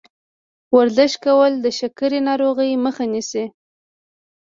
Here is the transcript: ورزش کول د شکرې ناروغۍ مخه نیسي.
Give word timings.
ورزش 0.77 1.13
کول 1.25 1.51
د 1.59 1.67
شکرې 1.79 2.19
ناروغۍ 2.27 2.71
مخه 2.85 3.05
نیسي. 3.11 3.45